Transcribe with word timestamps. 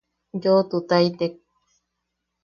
Yoʼotutaitek. 0.43 1.35